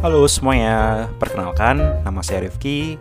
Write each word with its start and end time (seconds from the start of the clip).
Halo 0.00 0.24
semuanya, 0.24 1.12
perkenalkan 1.20 1.76
nama 1.76 2.24
saya 2.24 2.48
Rifki. 2.48 2.96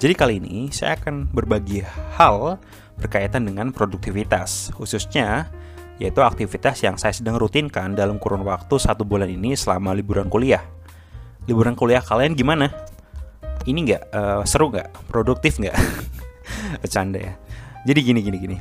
Jadi 0.00 0.16
kali 0.16 0.40
ini 0.40 0.72
saya 0.72 0.96
akan 0.96 1.28
berbagi 1.28 1.84
hal 2.16 2.56
berkaitan 2.96 3.44
dengan 3.44 3.68
produktivitas, 3.76 4.72
khususnya 4.72 5.52
yaitu 6.00 6.24
aktivitas 6.24 6.80
yang 6.80 6.96
saya 6.96 7.12
sedang 7.12 7.36
rutinkan 7.36 7.92
dalam 7.92 8.16
kurun 8.16 8.40
waktu 8.40 8.72
satu 8.80 9.04
bulan 9.04 9.28
ini 9.28 9.52
selama 9.52 9.92
liburan 9.92 10.32
kuliah. 10.32 10.64
Liburan 11.44 11.76
kuliah 11.76 12.00
kalian 12.00 12.32
gimana? 12.32 12.72
Ini 13.68 13.76
nggak 13.76 14.02
uh, 14.08 14.40
seru 14.48 14.72
nggak? 14.72 15.12
Produktif 15.12 15.60
nggak? 15.60 15.76
Bercanda 16.80 17.20
ya. 17.20 17.36
Jadi 17.84 18.00
gini 18.00 18.24
gini 18.24 18.38
gini. 18.40 18.56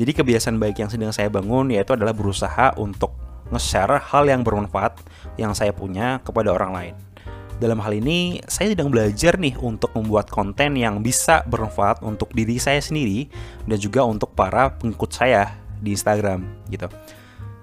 Jadi 0.00 0.16
kebiasaan 0.16 0.56
baik 0.56 0.80
yang 0.80 0.88
sedang 0.88 1.12
saya 1.12 1.28
bangun 1.28 1.76
yaitu 1.76 1.92
adalah 1.92 2.16
berusaha 2.16 2.72
untuk 2.80 3.17
nge-share 3.52 4.00
hal 4.00 4.24
yang 4.28 4.44
bermanfaat 4.44 5.00
yang 5.40 5.52
saya 5.56 5.72
punya 5.72 6.20
kepada 6.24 6.52
orang 6.52 6.72
lain. 6.72 6.94
Dalam 7.58 7.82
hal 7.82 7.90
ini, 7.98 8.38
saya 8.46 8.70
sedang 8.70 8.86
belajar 8.86 9.34
nih 9.34 9.58
untuk 9.58 9.90
membuat 9.98 10.30
konten 10.30 10.78
yang 10.78 11.02
bisa 11.02 11.42
bermanfaat 11.42 12.06
untuk 12.06 12.30
diri 12.30 12.54
saya 12.62 12.78
sendiri 12.78 13.26
dan 13.66 13.78
juga 13.82 14.06
untuk 14.06 14.30
para 14.30 14.78
pengikut 14.78 15.10
saya 15.10 15.58
di 15.82 15.90
Instagram 15.90 16.46
gitu. 16.70 16.86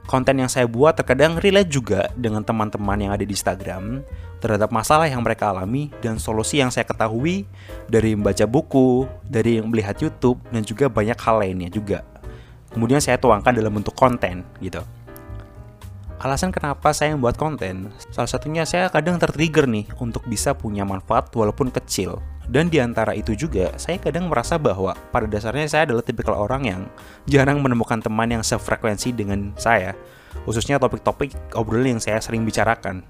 Konten 0.06 0.38
yang 0.38 0.52
saya 0.52 0.68
buat 0.68 1.00
terkadang 1.00 1.40
relate 1.40 1.72
juga 1.72 2.12
dengan 2.14 2.44
teman-teman 2.44 3.08
yang 3.08 3.12
ada 3.16 3.24
di 3.24 3.32
Instagram 3.32 4.04
terhadap 4.44 4.70
masalah 4.70 5.08
yang 5.08 5.24
mereka 5.24 5.50
alami 5.50 5.90
dan 6.04 6.20
solusi 6.20 6.60
yang 6.60 6.70
saya 6.70 6.86
ketahui 6.86 7.48
dari 7.88 8.14
membaca 8.14 8.46
buku, 8.46 9.08
dari 9.26 9.64
melihat 9.64 9.98
YouTube 9.98 10.38
dan 10.52 10.62
juga 10.62 10.92
banyak 10.92 11.18
hal 11.18 11.40
lainnya 11.40 11.72
juga. 11.72 12.04
Kemudian 12.76 13.00
saya 13.00 13.16
tuangkan 13.16 13.56
dalam 13.56 13.72
bentuk 13.72 13.96
konten 13.96 14.44
gitu 14.60 14.84
alasan 16.24 16.52
kenapa 16.52 16.96
saya 16.96 17.12
membuat 17.18 17.36
konten, 17.36 17.92
salah 18.12 18.30
satunya 18.30 18.64
saya 18.64 18.88
kadang 18.88 19.20
tertrigger 19.20 19.68
nih 19.68 19.90
untuk 20.00 20.24
bisa 20.28 20.56
punya 20.56 20.88
manfaat 20.88 21.28
walaupun 21.36 21.72
kecil. 21.74 22.24
Dan 22.46 22.70
di 22.70 22.78
antara 22.78 23.18
itu 23.18 23.34
juga, 23.34 23.74
saya 23.76 23.98
kadang 23.98 24.30
merasa 24.30 24.62
bahwa 24.62 24.94
pada 25.10 25.26
dasarnya 25.26 25.66
saya 25.66 25.84
adalah 25.90 26.06
tipikal 26.06 26.38
orang 26.38 26.62
yang 26.64 26.82
jarang 27.26 27.58
menemukan 27.58 27.98
teman 27.98 28.30
yang 28.30 28.46
sefrekuensi 28.46 29.18
dengan 29.18 29.50
saya, 29.58 29.98
khususnya 30.46 30.78
topik-topik 30.78 31.34
obrolan 31.58 31.98
yang 31.98 32.02
saya 32.02 32.22
sering 32.22 32.46
bicarakan. 32.46 33.02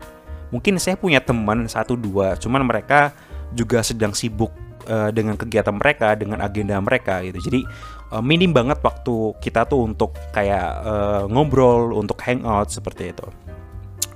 Mungkin 0.55 0.80
saya 0.80 0.95
punya 0.95 1.19
teman 1.19 1.67
satu 1.67 1.99
dua, 1.99 2.39
cuman 2.39 2.63
mereka 2.63 3.11
juga 3.52 3.83
sedang 3.83 4.15
sibuk 4.15 4.55
uh, 4.87 5.11
dengan 5.11 5.35
kegiatan 5.35 5.75
mereka, 5.75 6.15
dengan 6.15 6.39
agenda 6.39 6.80
mereka 6.80 7.19
gitu. 7.27 7.43
Jadi 7.43 7.67
uh, 8.11 8.23
minim 8.23 8.52
banget 8.52 8.81
waktu 8.81 9.38
kita 9.42 9.66
tuh 9.70 9.86
untuk 9.88 10.17
kayak 10.36 10.67
uh, 10.84 11.23
ngobrol, 11.30 11.95
untuk 11.95 12.20
hangout 12.25 12.70
seperti 12.70 13.14
itu. 13.16 13.28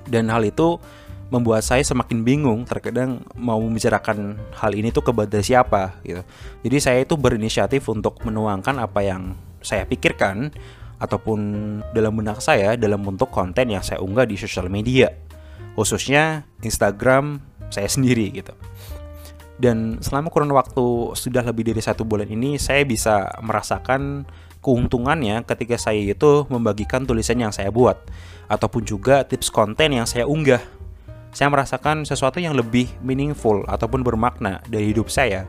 Dan 0.10 0.30
hal 0.34 0.42
itu 0.46 0.82
membuat 1.30 1.62
saya 1.62 1.86
semakin 1.86 2.26
bingung 2.26 2.66
terkadang 2.66 3.22
mau 3.38 3.62
membicarakan 3.62 4.42
hal 4.58 4.74
ini 4.74 4.90
tuh 4.90 5.06
kepada 5.06 5.38
siapa 5.46 6.02
gitu. 6.02 6.26
Jadi 6.66 6.78
saya 6.82 7.00
itu 7.06 7.14
berinisiatif 7.14 7.86
untuk 7.86 8.18
menuangkan 8.26 8.82
apa 8.82 9.06
yang 9.06 9.38
saya 9.62 9.86
pikirkan 9.86 10.50
ataupun 11.00 11.40
dalam 11.96 12.12
benak 12.18 12.44
saya 12.44 12.76
dalam 12.76 13.00
bentuk 13.00 13.32
konten 13.32 13.72
yang 13.72 13.80
saya 13.80 14.04
unggah 14.04 14.28
di 14.28 14.36
sosial 14.36 14.68
media 14.68 15.08
khususnya 15.80 16.44
Instagram 16.60 17.40
saya 17.72 17.88
sendiri 17.88 18.28
gitu 18.36 18.52
dan 19.60 20.00
selama 20.00 20.32
kurun 20.32 20.56
waktu 20.56 21.14
sudah 21.20 21.44
lebih 21.44 21.68
dari 21.68 21.84
satu 21.84 22.08
bulan 22.08 22.32
ini 22.32 22.56
saya 22.56 22.88
bisa 22.88 23.28
merasakan 23.44 24.24
keuntungannya 24.64 25.44
ketika 25.44 25.76
saya 25.76 26.00
itu 26.00 26.48
membagikan 26.48 27.04
tulisan 27.04 27.40
yang 27.44 27.52
saya 27.52 27.68
buat 27.68 28.00
ataupun 28.48 28.88
juga 28.88 29.28
tips 29.28 29.52
konten 29.52 30.00
yang 30.00 30.08
saya 30.08 30.24
unggah. 30.24 30.64
Saya 31.30 31.52
merasakan 31.54 32.08
sesuatu 32.08 32.42
yang 32.42 32.58
lebih 32.58 32.90
meaningful 33.06 33.62
ataupun 33.70 34.02
bermakna 34.02 34.64
dari 34.66 34.96
hidup 34.96 35.14
saya. 35.14 35.46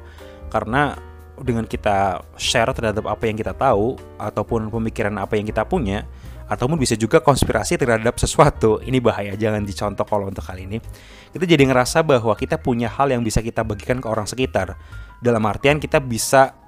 Karena 0.53 0.92
dengan 1.41 1.64
kita 1.64 2.20
share 2.36 2.69
terhadap 2.77 3.08
apa 3.08 3.25
yang 3.25 3.38
kita 3.38 3.56
tahu 3.56 3.97
ataupun 4.20 4.69
pemikiran 4.69 5.16
apa 5.16 5.41
yang 5.41 5.49
kita 5.49 5.65
punya 5.65 6.04
ataupun 6.50 6.75
bisa 6.75 6.99
juga 6.99 7.22
konspirasi 7.22 7.78
terhadap 7.78 8.19
sesuatu. 8.19 8.83
Ini 8.83 8.99
bahaya, 8.99 9.38
jangan 9.38 9.62
dicontoh 9.62 10.03
kalau 10.03 10.27
untuk 10.27 10.43
kali 10.43 10.66
ini. 10.66 10.83
Kita 11.31 11.47
jadi 11.47 11.62
ngerasa 11.62 12.03
bahwa 12.03 12.34
kita 12.34 12.59
punya 12.59 12.91
hal 12.91 13.15
yang 13.15 13.22
bisa 13.22 13.38
kita 13.38 13.62
bagikan 13.62 14.03
ke 14.03 14.11
orang 14.11 14.27
sekitar. 14.27 14.75
Dalam 15.22 15.47
artian 15.47 15.78
kita 15.78 16.03
bisa 16.03 16.59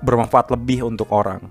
bermanfaat 0.00 0.48
lebih 0.56 0.88
untuk 0.88 1.12
orang. 1.12 1.44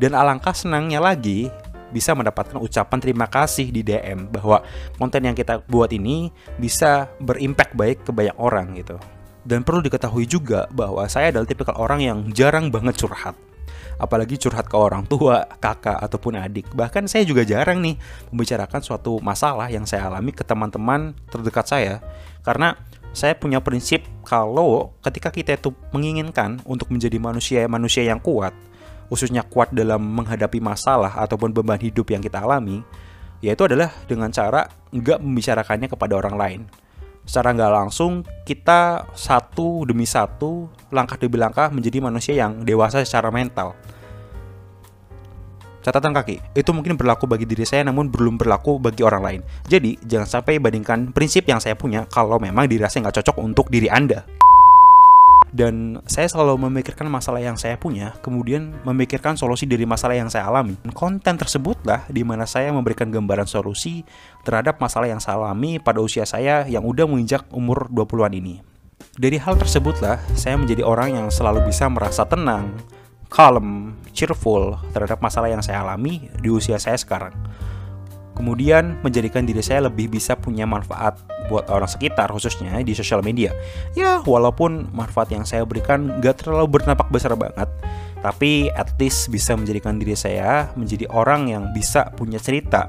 Dan 0.00 0.16
alangkah 0.16 0.56
senangnya 0.56 1.04
lagi 1.04 1.52
bisa 1.92 2.16
mendapatkan 2.16 2.56
ucapan 2.56 2.98
terima 3.04 3.28
kasih 3.28 3.68
di 3.68 3.84
DM 3.84 4.32
bahwa 4.32 4.64
konten 4.96 5.28
yang 5.28 5.36
kita 5.36 5.60
buat 5.68 5.92
ini 5.92 6.32
bisa 6.56 7.12
berimpact 7.20 7.76
baik 7.76 8.08
ke 8.08 8.10
banyak 8.10 8.32
orang 8.40 8.72
gitu. 8.80 8.96
Dan 9.44 9.60
perlu 9.60 9.84
diketahui 9.84 10.24
juga 10.24 10.64
bahwa 10.72 11.04
saya 11.12 11.28
adalah 11.28 11.44
tipikal 11.44 11.76
orang 11.76 12.00
yang 12.00 12.18
jarang 12.32 12.72
banget 12.72 12.96
curhat 12.96 13.36
apalagi 13.98 14.40
curhat 14.40 14.68
ke 14.68 14.76
orang 14.76 15.04
tua, 15.08 15.44
kakak 15.60 15.98
ataupun 16.00 16.38
adik. 16.38 16.70
Bahkan 16.72 17.08
saya 17.08 17.26
juga 17.26 17.42
jarang 17.42 17.80
nih 17.80 17.96
membicarakan 18.32 18.80
suatu 18.80 19.18
masalah 19.20 19.68
yang 19.68 19.84
saya 19.84 20.08
alami 20.08 20.32
ke 20.32 20.44
teman-teman 20.44 21.16
terdekat 21.28 21.66
saya 21.68 21.94
karena 22.46 22.76
saya 23.12 23.36
punya 23.36 23.60
prinsip 23.60 24.04
kalau 24.24 24.96
ketika 25.04 25.28
kita 25.28 25.60
itu 25.60 25.76
menginginkan 25.92 26.64
untuk 26.64 26.88
menjadi 26.88 27.20
manusia-manusia 27.20 28.08
yang 28.08 28.22
kuat, 28.22 28.56
khususnya 29.12 29.44
kuat 29.44 29.68
dalam 29.76 30.00
menghadapi 30.00 30.64
masalah 30.64 31.12
ataupun 31.20 31.52
beban 31.52 31.76
hidup 31.76 32.08
yang 32.08 32.24
kita 32.24 32.40
alami, 32.40 32.80
yaitu 33.44 33.68
adalah 33.68 33.92
dengan 34.08 34.32
cara 34.32 34.64
nggak 34.94 35.20
membicarakannya 35.20 35.92
kepada 35.92 36.16
orang 36.16 36.36
lain 36.40 36.62
secara 37.22 37.54
nggak 37.54 37.72
langsung 37.72 38.26
kita 38.42 39.06
satu 39.14 39.86
demi 39.86 40.04
satu 40.04 40.66
langkah 40.90 41.16
demi 41.16 41.38
langkah 41.38 41.70
menjadi 41.70 41.98
manusia 42.02 42.34
yang 42.34 42.66
dewasa 42.66 43.02
secara 43.02 43.30
mental. 43.30 43.74
Catatan 45.82 46.14
kaki, 46.14 46.38
itu 46.54 46.70
mungkin 46.70 46.94
berlaku 46.94 47.26
bagi 47.26 47.42
diri 47.42 47.66
saya 47.66 47.82
namun 47.82 48.06
belum 48.06 48.38
berlaku 48.38 48.78
bagi 48.78 49.02
orang 49.02 49.22
lain. 49.22 49.40
Jadi, 49.66 49.98
jangan 50.06 50.38
sampai 50.38 50.62
bandingkan 50.62 51.10
prinsip 51.10 51.42
yang 51.50 51.58
saya 51.58 51.74
punya 51.74 52.06
kalau 52.06 52.38
memang 52.38 52.70
dirasa 52.70 53.02
nggak 53.02 53.18
cocok 53.18 53.36
untuk 53.42 53.66
diri 53.66 53.90
Anda 53.90 54.22
dan 55.52 56.00
saya 56.08 56.24
selalu 56.32 56.66
memikirkan 56.68 57.04
masalah 57.12 57.44
yang 57.44 57.60
saya 57.60 57.76
punya, 57.76 58.16
kemudian 58.24 58.72
memikirkan 58.88 59.36
solusi 59.36 59.68
dari 59.68 59.84
masalah 59.84 60.16
yang 60.16 60.32
saya 60.32 60.48
alami. 60.48 60.80
Konten 60.96 61.36
tersebutlah 61.36 62.08
di 62.08 62.24
mana 62.24 62.48
saya 62.48 62.72
memberikan 62.72 63.12
gambaran 63.12 63.44
solusi 63.44 64.00
terhadap 64.48 64.80
masalah 64.80 65.12
yang 65.12 65.20
saya 65.20 65.36
alami 65.36 65.76
pada 65.76 66.00
usia 66.00 66.24
saya 66.24 66.64
yang 66.64 66.82
udah 66.88 67.04
menginjak 67.04 67.44
umur 67.52 67.84
20-an 67.92 68.32
ini. 68.32 68.64
Dari 69.12 69.36
hal 69.36 69.60
tersebutlah 69.60 70.24
saya 70.32 70.56
menjadi 70.56 70.88
orang 70.88 71.20
yang 71.20 71.28
selalu 71.28 71.68
bisa 71.68 71.84
merasa 71.92 72.24
tenang, 72.24 72.72
calm, 73.28 73.92
cheerful 74.16 74.80
terhadap 74.96 75.20
masalah 75.20 75.52
yang 75.52 75.60
saya 75.60 75.84
alami 75.84 76.32
di 76.40 76.48
usia 76.48 76.80
saya 76.80 76.96
sekarang 76.96 77.36
kemudian 78.32 78.98
menjadikan 79.04 79.44
diri 79.44 79.60
saya 79.60 79.86
lebih 79.86 80.08
bisa 80.12 80.36
punya 80.36 80.64
manfaat 80.64 81.20
buat 81.52 81.68
orang 81.68 81.88
sekitar 81.88 82.32
khususnya 82.32 82.80
di 82.80 82.96
sosial 82.96 83.20
media. 83.20 83.52
Ya, 83.92 84.24
walaupun 84.24 84.88
manfaat 84.94 85.32
yang 85.32 85.44
saya 85.44 85.68
berikan 85.68 86.20
gak 86.24 86.44
terlalu 86.44 86.80
bernampak 86.80 87.12
besar 87.12 87.36
banget, 87.36 87.68
tapi 88.22 88.72
at 88.72 88.94
least 88.96 89.28
bisa 89.28 89.58
menjadikan 89.58 89.98
diri 89.98 90.16
saya 90.16 90.70
menjadi 90.78 91.10
orang 91.12 91.50
yang 91.50 91.64
bisa 91.74 92.08
punya 92.14 92.38
cerita 92.38 92.88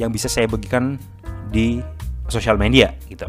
yang 0.00 0.08
bisa 0.08 0.26
saya 0.32 0.48
bagikan 0.48 0.96
di 1.52 1.84
sosial 2.32 2.56
media 2.56 2.96
gitu. 3.06 3.28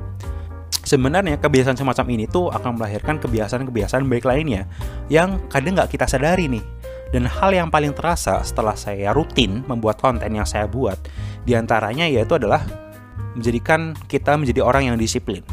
Sebenarnya 0.81 1.37
kebiasaan 1.37 1.77
semacam 1.77 2.05
ini 2.09 2.25
tuh 2.25 2.49
akan 2.49 2.79
melahirkan 2.79 3.21
kebiasaan-kebiasaan 3.21 4.01
baik 4.09 4.25
lainnya 4.25 4.65
yang 5.13 5.37
kadang 5.51 5.77
nggak 5.77 5.93
kita 5.93 6.09
sadari 6.09 6.49
nih 6.49 6.63
dan 7.11 7.27
hal 7.27 7.51
yang 7.51 7.67
paling 7.67 7.91
terasa 7.91 8.39
setelah 8.41 8.73
saya 8.73 9.11
rutin 9.11 9.67
membuat 9.67 9.99
konten 9.99 10.31
yang 10.31 10.47
saya 10.47 10.65
buat, 10.65 10.95
di 11.43 11.53
antaranya 11.53 12.07
yaitu 12.07 12.39
adalah 12.39 12.63
menjadikan 13.35 13.95
kita 14.07 14.35
menjadi 14.35 14.63
orang 14.63 14.91
yang 14.91 14.97
disiplin. 14.99 15.43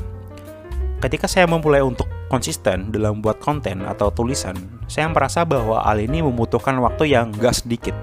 Ketika 0.99 1.31
saya 1.31 1.47
memulai 1.47 1.83
untuk 1.83 2.11
konsisten 2.27 2.91
dalam 2.91 3.19
membuat 3.19 3.39
konten 3.39 3.87
atau 3.87 4.11
tulisan, 4.11 4.55
saya 4.91 5.07
merasa 5.11 5.47
bahwa 5.47 5.83
hal 5.83 5.99
ini 6.03 6.23
membutuhkan 6.23 6.75
waktu 6.83 7.15
yang 7.15 7.31
gak 7.35 7.63
sedikit 7.63 7.95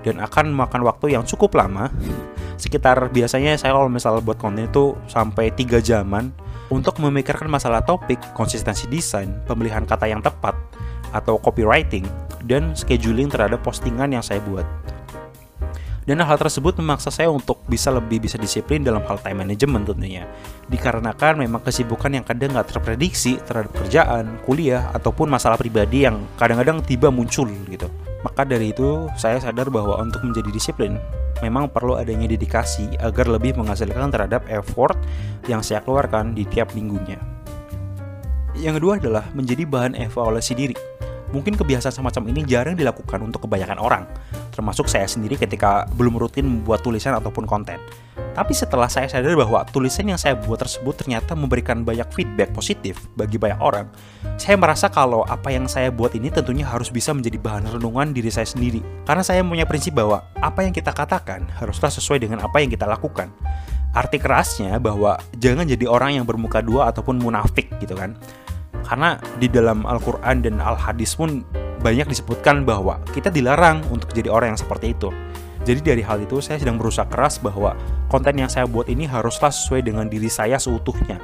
dan 0.00 0.20
akan 0.24 0.52
memakan 0.52 0.84
waktu 0.84 1.12
yang 1.16 1.24
cukup 1.28 1.56
lama. 1.56 1.92
Sekitar 2.62 3.12
biasanya 3.14 3.54
saya 3.54 3.76
kalau 3.76 3.86
misalnya 3.86 4.24
buat 4.24 4.40
konten 4.40 4.66
itu 4.66 4.96
sampai 5.06 5.54
3 5.54 5.78
jaman 5.78 6.32
untuk 6.68 6.98
memikirkan 7.00 7.46
masalah 7.46 7.84
topik, 7.84 8.18
konsistensi 8.34 8.90
desain, 8.90 9.30
pemilihan 9.46 9.86
kata 9.86 10.10
yang 10.10 10.20
tepat, 10.20 10.58
atau 11.14 11.38
copywriting, 11.40 12.04
dan 12.44 12.76
scheduling 12.76 13.26
terhadap 13.32 13.62
postingan 13.64 14.12
yang 14.14 14.22
saya 14.22 14.38
buat. 14.44 14.66
Dan 16.08 16.24
hal 16.24 16.40
tersebut 16.40 16.72
memaksa 16.80 17.12
saya 17.12 17.28
untuk 17.28 17.60
bisa 17.68 17.92
lebih 17.92 18.24
bisa 18.24 18.40
disiplin 18.40 18.80
dalam 18.80 19.04
hal 19.04 19.20
time 19.20 19.44
management 19.44 19.92
tentunya. 19.92 20.24
Dikarenakan 20.72 21.44
memang 21.44 21.60
kesibukan 21.60 22.08
yang 22.08 22.24
kadang 22.24 22.56
nggak 22.56 22.72
terprediksi 22.72 23.36
terhadap 23.44 23.76
kerjaan, 23.76 24.40
kuliah, 24.48 24.88
ataupun 24.96 25.28
masalah 25.28 25.60
pribadi 25.60 26.08
yang 26.08 26.16
kadang-kadang 26.40 26.80
tiba 26.80 27.12
muncul 27.12 27.44
gitu. 27.68 27.92
Maka 28.24 28.48
dari 28.48 28.72
itu 28.72 29.04
saya 29.20 29.36
sadar 29.36 29.68
bahwa 29.68 30.00
untuk 30.00 30.24
menjadi 30.24 30.48
disiplin 30.48 30.96
memang 31.44 31.68
perlu 31.68 32.00
adanya 32.00 32.24
dedikasi 32.24 32.88
agar 33.04 33.28
lebih 33.28 33.60
menghasilkan 33.60 34.08
terhadap 34.08 34.48
effort 34.48 34.96
yang 35.44 35.60
saya 35.60 35.84
keluarkan 35.84 36.32
di 36.32 36.48
tiap 36.48 36.72
minggunya. 36.72 37.20
Yang 38.56 38.80
kedua 38.80 38.92
adalah 38.96 39.24
menjadi 39.36 39.68
bahan 39.68 39.92
evaluasi 39.92 40.56
diri. 40.56 40.97
Mungkin 41.28 41.60
kebiasaan 41.60 41.92
semacam 41.92 42.22
ini 42.32 42.40
jarang 42.48 42.72
dilakukan 42.72 43.20
untuk 43.20 43.44
kebanyakan 43.44 43.76
orang, 43.76 44.04
termasuk 44.52 44.88
saya 44.88 45.04
sendiri 45.04 45.36
ketika 45.36 45.84
belum 45.96 46.16
rutin 46.16 46.48
membuat 46.48 46.80
tulisan 46.80 47.12
ataupun 47.12 47.44
konten. 47.44 47.76
Tapi 48.38 48.54
setelah 48.54 48.86
saya 48.86 49.10
sadar 49.10 49.34
bahwa 49.34 49.66
tulisan 49.66 50.06
yang 50.06 50.16
saya 50.16 50.38
buat 50.38 50.62
tersebut 50.62 50.94
ternyata 50.94 51.34
memberikan 51.34 51.82
banyak 51.82 52.06
feedback 52.14 52.54
positif 52.54 53.10
bagi 53.18 53.34
banyak 53.34 53.58
orang, 53.58 53.90
saya 54.38 54.54
merasa 54.54 54.86
kalau 54.86 55.26
apa 55.26 55.50
yang 55.50 55.66
saya 55.66 55.90
buat 55.90 56.14
ini 56.14 56.30
tentunya 56.30 56.62
harus 56.62 56.88
bisa 56.88 57.10
menjadi 57.10 57.34
bahan 57.34 57.66
renungan 57.76 58.14
diri 58.14 58.30
saya 58.30 58.46
sendiri. 58.46 58.80
Karena 59.02 59.26
saya 59.26 59.42
punya 59.42 59.66
prinsip 59.66 59.98
bahwa 59.98 60.22
apa 60.38 60.62
yang 60.62 60.70
kita 60.70 60.94
katakan 60.94 61.50
haruslah 61.58 61.90
sesuai 61.90 62.22
dengan 62.22 62.40
apa 62.46 62.62
yang 62.62 62.70
kita 62.70 62.86
lakukan. 62.86 63.28
Arti 63.90 64.22
kerasnya 64.22 64.78
bahwa 64.78 65.18
jangan 65.34 65.66
jadi 65.66 65.90
orang 65.90 66.22
yang 66.22 66.24
bermuka 66.28 66.62
dua 66.62 66.92
ataupun 66.94 67.18
munafik 67.18 67.72
gitu 67.82 67.98
kan 67.98 68.14
karena 68.88 69.20
di 69.36 69.48
dalam 69.52 69.84
Al-Quran 69.84 70.40
dan 70.40 70.60
Al-Hadis 70.62 71.12
pun 71.18 71.44
banyak 71.78 72.10
disebutkan 72.10 72.66
bahwa 72.66 72.98
kita 73.14 73.30
dilarang 73.30 73.84
untuk 73.92 74.10
jadi 74.10 74.32
orang 74.32 74.54
yang 74.54 74.60
seperti 74.60 74.96
itu. 74.96 75.12
Jadi 75.62 75.80
dari 75.84 76.02
hal 76.02 76.24
itu 76.24 76.40
saya 76.40 76.56
sedang 76.56 76.80
berusaha 76.80 77.04
keras 77.04 77.36
bahwa 77.42 77.76
konten 78.08 78.40
yang 78.40 78.48
saya 78.48 78.64
buat 78.64 78.88
ini 78.88 79.04
haruslah 79.04 79.52
sesuai 79.52 79.84
dengan 79.84 80.08
diri 80.08 80.30
saya 80.30 80.56
seutuhnya. 80.56 81.20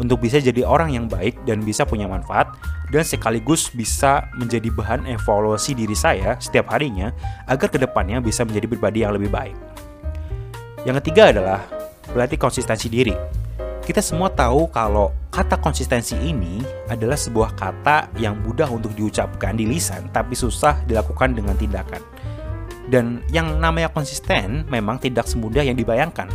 Untuk 0.00 0.24
bisa 0.24 0.40
jadi 0.40 0.64
orang 0.64 0.94
yang 0.94 1.06
baik 1.10 1.44
dan 1.44 1.60
bisa 1.60 1.84
punya 1.84 2.08
manfaat 2.08 2.54
dan 2.88 3.04
sekaligus 3.04 3.68
bisa 3.74 4.30
menjadi 4.38 4.72
bahan 4.72 5.04
evaluasi 5.04 5.76
diri 5.76 5.92
saya 5.92 6.38
setiap 6.40 6.72
harinya 6.72 7.12
agar 7.44 7.68
ke 7.68 7.76
depannya 7.76 8.22
bisa 8.24 8.46
menjadi 8.46 8.66
pribadi 8.70 9.04
yang 9.04 9.12
lebih 9.12 9.28
baik. 9.28 9.56
Yang 10.88 11.04
ketiga 11.04 11.34
adalah 11.34 11.60
berarti 12.14 12.38
konsistensi 12.40 12.88
diri. 12.88 13.41
Kita 13.82 13.98
semua 13.98 14.30
tahu 14.30 14.70
kalau 14.70 15.10
kata 15.34 15.58
konsistensi 15.58 16.14
ini 16.14 16.62
adalah 16.86 17.18
sebuah 17.18 17.58
kata 17.58 18.14
yang 18.14 18.38
mudah 18.38 18.70
untuk 18.70 18.94
diucapkan 18.94 19.58
di 19.58 19.66
lisan 19.66 20.06
tapi 20.14 20.38
susah 20.38 20.86
dilakukan 20.86 21.34
dengan 21.34 21.58
tindakan. 21.58 21.98
Dan 22.86 23.26
yang 23.34 23.58
namanya 23.58 23.90
konsisten 23.90 24.62
memang 24.70 25.02
tidak 25.02 25.26
semudah 25.26 25.66
yang 25.66 25.74
dibayangkan 25.74 26.30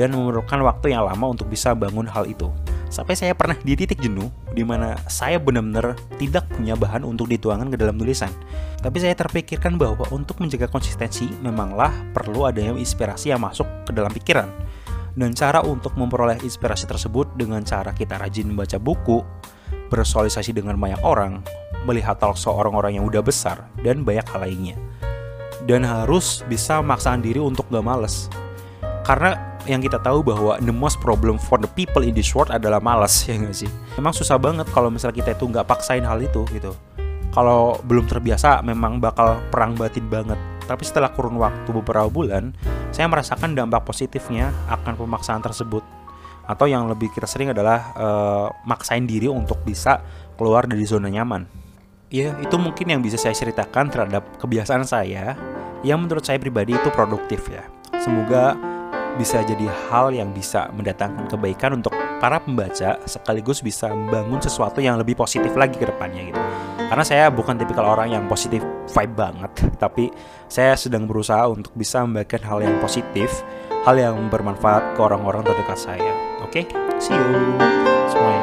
dan 0.00 0.08
memerlukan 0.16 0.64
waktu 0.64 0.96
yang 0.96 1.04
lama 1.04 1.28
untuk 1.28 1.52
bisa 1.52 1.76
bangun 1.76 2.08
hal 2.08 2.24
itu. 2.24 2.48
Sampai 2.88 3.20
saya 3.20 3.36
pernah 3.36 3.60
di 3.60 3.76
titik 3.76 4.00
jenuh 4.00 4.32
di 4.56 4.64
mana 4.64 4.96
saya 5.12 5.36
benar-benar 5.36 5.92
tidak 6.16 6.48
punya 6.48 6.72
bahan 6.72 7.04
untuk 7.04 7.28
dituangkan 7.28 7.68
ke 7.68 7.76
dalam 7.76 8.00
tulisan. 8.00 8.32
Tapi 8.80 8.96
saya 8.96 9.12
terpikirkan 9.12 9.76
bahwa 9.76 10.08
untuk 10.08 10.40
menjaga 10.40 10.72
konsistensi 10.72 11.28
memanglah 11.44 11.92
perlu 12.16 12.48
adanya 12.48 12.72
inspirasi 12.80 13.28
yang 13.28 13.44
masuk 13.44 13.68
ke 13.84 13.92
dalam 13.92 14.08
pikiran 14.08 14.48
dan 15.18 15.34
cara 15.34 15.66
untuk 15.66 15.98
memperoleh 15.98 16.38
inspirasi 16.46 16.86
tersebut 16.86 17.34
dengan 17.34 17.66
cara 17.66 17.90
kita 17.90 18.22
rajin 18.22 18.46
membaca 18.46 18.78
buku, 18.78 19.18
bersosialisasi 19.90 20.54
dengan 20.54 20.78
banyak 20.78 21.02
orang, 21.02 21.42
melihat 21.82 22.22
talkshow 22.22 22.54
orang-orang 22.54 23.02
yang 23.02 23.04
udah 23.04 23.18
besar, 23.18 23.66
dan 23.82 24.06
banyak 24.06 24.22
hal 24.30 24.46
lainnya. 24.46 24.76
Dan 25.66 25.82
harus 25.82 26.46
bisa 26.46 26.78
memaksakan 26.78 27.18
diri 27.18 27.42
untuk 27.42 27.66
gak 27.66 27.82
males. 27.82 28.30
Karena 29.02 29.58
yang 29.66 29.82
kita 29.82 29.98
tahu 29.98 30.22
bahwa 30.22 30.54
the 30.62 30.72
most 30.72 31.02
problem 31.02 31.34
for 31.34 31.58
the 31.58 31.68
people 31.74 32.06
in 32.06 32.14
this 32.14 32.30
world 32.32 32.54
adalah 32.54 32.78
males 32.78 33.10
ya 33.26 33.34
gak 33.34 33.58
sih? 33.58 33.70
Memang 33.98 34.14
susah 34.14 34.38
banget 34.38 34.70
kalau 34.70 34.86
misalnya 34.86 35.18
kita 35.18 35.34
itu 35.34 35.50
nggak 35.50 35.66
paksain 35.66 36.06
hal 36.06 36.22
itu 36.22 36.46
gitu. 36.54 36.70
Kalau 37.34 37.76
belum 37.84 38.06
terbiasa 38.06 38.62
memang 38.62 39.02
bakal 39.02 39.42
perang 39.50 39.74
batin 39.74 40.06
banget 40.06 40.38
tapi 40.68 40.84
setelah 40.84 41.08
kurun 41.08 41.40
waktu 41.40 41.72
beberapa 41.72 42.12
bulan, 42.12 42.52
saya 42.92 43.08
merasakan 43.08 43.56
dampak 43.56 43.88
positifnya 43.88 44.52
akan 44.68 45.00
pemaksaan 45.00 45.40
tersebut. 45.40 45.80
Atau 46.44 46.68
yang 46.68 46.84
lebih 46.84 47.08
kita 47.08 47.24
sering 47.24 47.56
adalah 47.56 47.96
uh, 47.96 48.46
maksain 48.68 49.08
diri 49.08 49.32
untuk 49.32 49.64
bisa 49.64 50.04
keluar 50.36 50.68
dari 50.68 50.84
zona 50.84 51.08
nyaman. 51.08 51.48
Ya, 52.12 52.36
itu 52.40 52.56
mungkin 52.60 52.88
yang 52.88 53.00
bisa 53.00 53.16
saya 53.16 53.32
ceritakan 53.32 53.88
terhadap 53.88 54.24
kebiasaan 54.40 54.84
saya 54.84 55.36
yang 55.80 56.04
menurut 56.04 56.24
saya 56.24 56.36
pribadi 56.36 56.76
itu 56.76 56.88
produktif 56.92 57.48
ya. 57.48 57.64
Semoga 58.00 58.56
bisa 59.20 59.42
jadi 59.44 59.66
hal 59.88 60.14
yang 60.14 60.32
bisa 60.32 60.70
mendatangkan 60.72 61.26
kebaikan 61.28 61.80
untuk 61.80 61.92
para 62.22 62.38
pembaca 62.38 62.96
sekaligus 63.04 63.60
bisa 63.60 63.90
membangun 63.90 64.38
sesuatu 64.38 64.78
yang 64.78 64.96
lebih 64.96 65.18
positif 65.18 65.52
lagi 65.58 65.76
ke 65.76 65.84
depannya 65.84 66.32
gitu. 66.32 66.42
Karena 66.88 67.04
saya 67.04 67.28
bukan 67.28 67.60
tipikal 67.60 67.84
orang 67.84 68.16
yang 68.16 68.24
positif 68.24 68.64
vibe 68.96 69.14
banget, 69.14 69.52
tapi 69.82 70.08
saya 70.48 70.72
sedang 70.72 71.04
berusaha 71.04 71.44
untuk 71.44 71.76
bisa 71.76 72.00
membagikan 72.00 72.40
hal 72.48 72.64
yang 72.64 72.80
positif, 72.80 73.44
hal 73.84 74.00
yang 74.00 74.16
bermanfaat 74.32 74.96
ke 74.96 75.00
orang-orang 75.04 75.44
terdekat 75.44 75.76
saya. 75.76 76.12
Oke, 76.40 76.64
okay? 76.64 76.64
see 76.96 77.12
you. 77.12 78.37